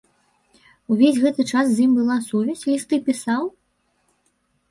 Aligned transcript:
Увесь 0.93 1.19
гэты 1.25 1.43
час 1.51 1.65
з 1.73 1.77
ім 1.85 1.91
была 1.99 2.17
сувязь, 2.29 2.65
лісты 2.71 2.95
пісаў? 3.09 3.43